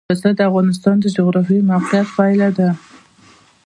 پسه 0.09 0.29
د 0.37 0.39
افغانستان 0.49 0.95
د 0.99 1.05
جغرافیایي 1.15 1.67
موقیعت 1.71 2.07
پایله 2.17 2.49
ده. 2.57 2.69